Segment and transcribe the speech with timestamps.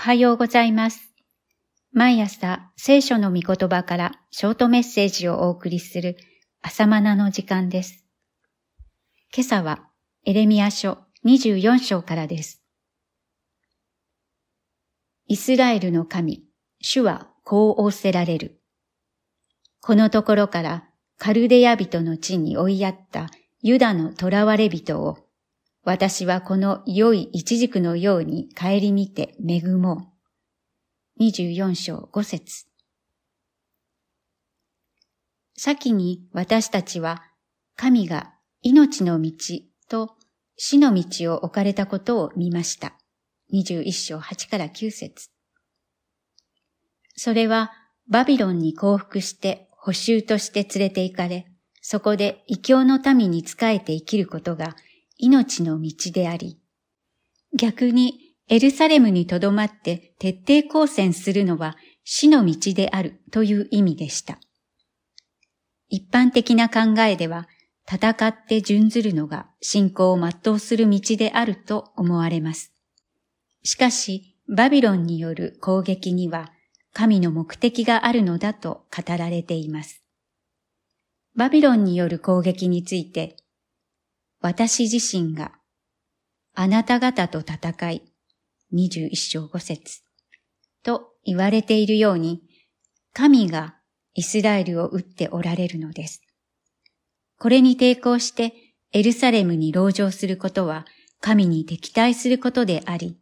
[0.00, 1.12] おはようございます。
[1.92, 6.16] 毎朝聖書の御言葉からショートメッセージをお送りする
[6.62, 8.06] 朝マナの時間です。
[9.36, 9.90] 今朝は
[10.24, 12.62] エレミア書24章からです。
[15.26, 16.44] イスラエルの神、
[16.80, 18.62] 主はこう仰せられる。
[19.82, 20.88] このところから
[21.18, 23.28] カルデヤ人の地に追いやった
[23.60, 25.18] ユダの囚われ人を
[25.82, 30.12] 私はこの良い一軸のように帰り見て恵も
[31.18, 31.22] う。
[31.22, 32.66] 24章5節
[35.56, 37.22] 先に私たちは
[37.76, 39.32] 神が命の道
[39.88, 40.16] と
[40.56, 42.94] 死の道を置かれたことを見ました。
[43.52, 45.30] 21章8から9節
[47.16, 47.72] それは
[48.08, 51.46] バビロンに降伏して補修として連れて行かれ、
[51.80, 54.76] そこで異教の民に仕えて生きることが
[55.20, 56.58] 命の道であり、
[57.56, 64.38] 逆にエルサレムに留まって徹底抗戦するのは死の道であるという意味でした。
[65.88, 67.48] 一般的な考えでは、
[67.92, 72.72] 戦って順ずるのが信仰を全うする道であると思われます。
[73.64, 76.52] しかし、バビロンによる攻撃には
[76.92, 80.02] 神の目的があるのだと語られています。
[81.36, 83.36] バビロンによる攻撃について
[84.40, 85.52] 私自身が
[86.54, 88.02] あなた方と戦い、
[88.72, 90.00] 21章5節
[90.82, 92.42] と言われているように、
[93.12, 93.76] 神が
[94.14, 96.22] イスラエルを撃っておられるのです。
[97.38, 98.54] これに抵抗して
[98.92, 100.86] エルサレムに籠城することは
[101.20, 103.18] 神に敵対することであり、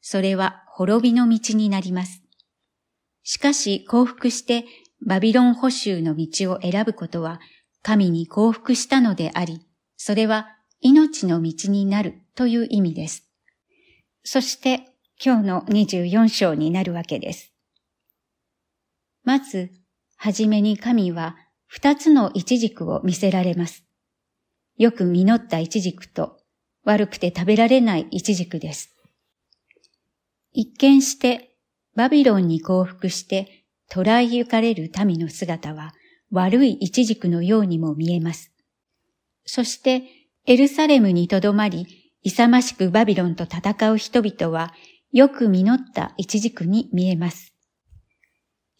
[0.00, 2.22] それは滅びの道になります。
[3.24, 4.64] しかし降伏して
[5.04, 7.40] バビロン捕囚の道を選ぶことは
[7.82, 9.66] 神に降伏したのであり、
[10.04, 10.48] それは
[10.80, 13.22] 命の道になるという意味です。
[14.24, 14.88] そして
[15.24, 17.52] 今日の24章になるわけです。
[19.22, 19.70] まず、
[20.16, 21.36] はじめに神は
[21.68, 23.84] 二つのイチジクを見せられます。
[24.76, 26.36] よく実ったイチジクと
[26.82, 28.96] 悪くて食べられないイチジクです。
[30.52, 31.54] 一見して
[31.94, 35.94] バビロンに降伏して捕らえゆかれる民の姿は
[36.32, 38.51] 悪いイチジクのようにも見えます。
[39.44, 40.04] そして
[40.46, 41.86] エルサレムにとどまり、
[42.22, 44.72] 勇ましくバビロンと戦う人々は、
[45.12, 47.52] よく実った一軸に見えます。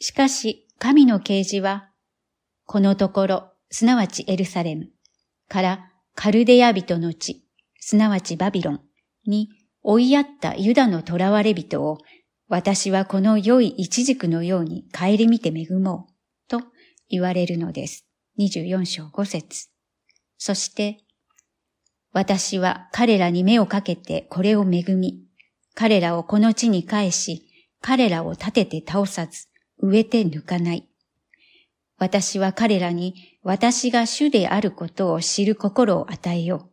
[0.00, 1.90] しかし、神の啓示は、
[2.64, 4.90] このところ、すなわちエルサレム
[5.48, 7.44] からカルデヤ人の地、
[7.78, 8.80] すなわちバビロン
[9.26, 9.48] に
[9.82, 11.98] 追いやったユダの囚われ人を、
[12.48, 16.62] 私はこの良い一軸のように帰り見て恵もう、と
[17.08, 18.06] 言われるのです。
[18.38, 19.68] 24章5節
[20.44, 20.98] そして、
[22.12, 25.22] 私は彼らに目をかけてこれを恵み、
[25.76, 27.46] 彼らをこの地に返し、
[27.80, 29.46] 彼らを立てて倒さず、
[29.78, 30.88] 植えて抜かない。
[31.96, 36.70] 私は彼らに私が主であることを知る心を与えよう。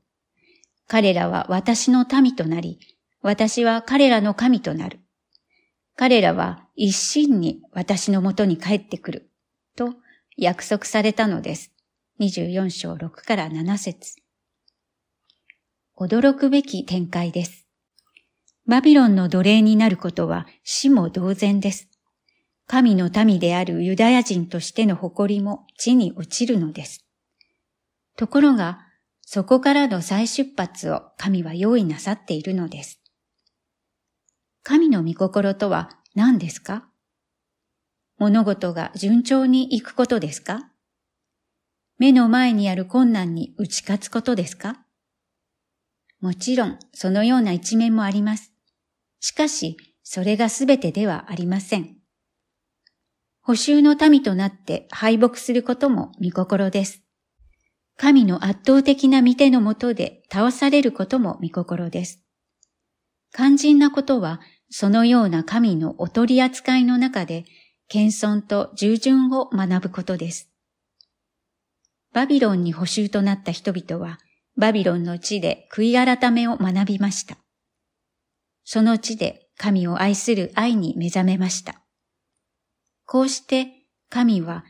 [0.88, 2.80] 彼らは私の民となり、
[3.22, 5.00] 私は彼らの神となる。
[5.96, 9.30] 彼らは一心に私のもとに帰ってくる。
[9.76, 9.94] と
[10.38, 11.72] 約束されたのです。
[12.20, 14.18] 24章6から7節
[15.98, 17.66] 驚くべき展開です。
[18.68, 21.88] バビロンの奴隷になることは死も同然です。
[22.68, 27.06] 神の民であるユダヤ人としての誇りも地に落ちるのです。
[28.18, 28.80] ところが、
[29.22, 33.00] そこからの再出発を神は用意なさっているのです。
[34.64, 36.86] 神の御心とは何ですか？
[38.18, 40.69] 物事が順調にいくことですか？
[42.00, 44.78] 目の前にある困難に打ち勝つことですか？
[46.22, 48.54] もちろん、そのような一面もあります。
[49.20, 51.98] しかし、それがすべてではありません。
[53.42, 57.02] 補修の民となって敗北することも見心です。
[57.98, 62.22] 神の圧倒的な見てのもとで倒されることも見心です。
[63.36, 64.40] 肝心なことは、
[64.70, 67.44] そのような神のお取り扱いの中で、
[67.90, 70.49] 謙遜と従順を学ぶことです。
[72.14, 74.20] バビロンに捕囚となった人々は、
[74.58, 77.38] バビロンの地で悔い改めを学びました。
[78.64, 81.82] その地で神を愛する愛に目覚めました。
[83.06, 83.68] こうして
[84.10, 84.64] 神は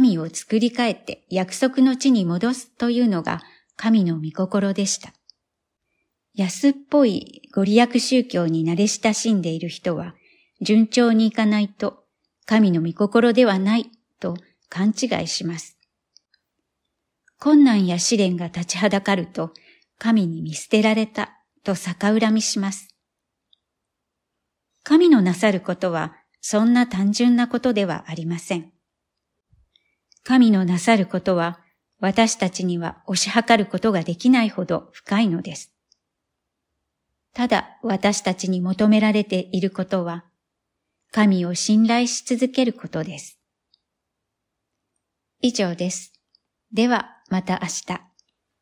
[0.00, 3.42] 民を作り変えて約束の地に戻すというのが
[3.76, 5.12] 神の御心でした。
[6.34, 10.14] 安っぽいご利益宗教に慣れ親しんでいる人は
[10.60, 12.04] 順調にいかないと
[12.46, 14.36] 神の御心ではないと
[14.68, 15.73] 勘違いします。
[17.40, 19.52] 困難や試練が立ちはだかると、
[19.98, 21.30] 神に見捨てられた
[21.62, 22.88] と逆恨みします。
[24.82, 28.70] 神のなさることはそんな単純なことではありません。
[30.22, 31.60] 神のなさることは
[32.00, 35.72] 私たちには押し量ることができないほど深いのです。
[37.32, 40.24] ただ私たちに求められていることは、
[41.10, 43.38] 神を信頼し続けることです。
[45.40, 46.12] 以上です。
[46.72, 48.13] ではまた明日。